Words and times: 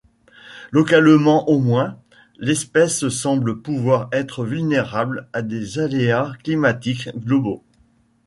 Localement 0.71 1.47
au 1.47 1.59
moins, 1.59 1.99
l'espèce 2.39 3.07
semble 3.09 3.61
pouvoir 3.61 4.09
être 4.11 4.43
vulnérable 4.43 5.29
à 5.31 5.43
des 5.43 5.77
aléas 5.77 6.31
climatiques 6.43 7.09
globaux. 7.15 7.63